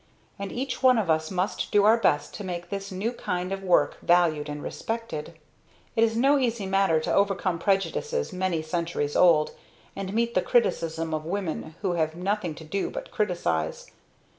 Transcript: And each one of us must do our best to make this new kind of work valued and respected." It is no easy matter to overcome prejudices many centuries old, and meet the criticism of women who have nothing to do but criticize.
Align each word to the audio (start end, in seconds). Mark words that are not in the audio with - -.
And 0.39 0.51
each 0.51 0.81
one 0.81 0.97
of 0.97 1.11
us 1.11 1.29
must 1.29 1.71
do 1.71 1.83
our 1.85 1.97
best 1.99 2.33
to 2.33 2.43
make 2.43 2.69
this 2.69 2.91
new 2.91 3.11
kind 3.11 3.51
of 3.51 3.61
work 3.61 3.99
valued 4.01 4.49
and 4.49 4.63
respected." 4.63 5.37
It 5.95 6.03
is 6.03 6.17
no 6.17 6.39
easy 6.39 6.65
matter 6.65 6.99
to 7.01 7.13
overcome 7.13 7.59
prejudices 7.59 8.33
many 8.33 8.63
centuries 8.63 9.15
old, 9.15 9.51
and 9.95 10.11
meet 10.11 10.33
the 10.33 10.41
criticism 10.41 11.13
of 11.13 11.23
women 11.23 11.75
who 11.83 11.93
have 11.93 12.15
nothing 12.15 12.55
to 12.55 12.63
do 12.63 12.89
but 12.89 13.11
criticize. 13.11 13.91